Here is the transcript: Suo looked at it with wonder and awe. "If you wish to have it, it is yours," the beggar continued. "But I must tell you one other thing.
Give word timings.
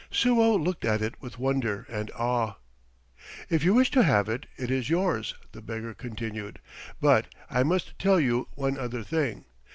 Suo 0.09 0.57
looked 0.57 0.83
at 0.83 0.99
it 0.99 1.21
with 1.21 1.37
wonder 1.37 1.85
and 1.87 2.09
awe. 2.15 2.55
"If 3.51 3.63
you 3.63 3.75
wish 3.75 3.91
to 3.91 4.01
have 4.01 4.27
it, 4.29 4.47
it 4.57 4.71
is 4.71 4.89
yours," 4.89 5.35
the 5.51 5.61
beggar 5.61 5.93
continued. 5.93 6.57
"But 6.99 7.27
I 7.51 7.61
must 7.61 7.99
tell 7.99 8.19
you 8.19 8.47
one 8.55 8.79
other 8.79 9.03
thing. 9.03 9.45